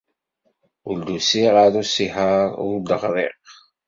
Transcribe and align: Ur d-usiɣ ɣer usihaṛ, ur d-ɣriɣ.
Ur 0.89 0.97
d-usiɣ 1.05 1.51
ɣer 1.55 1.71
usihaṛ, 1.81 2.47
ur 2.67 2.75
d-ɣriɣ. 2.79 3.35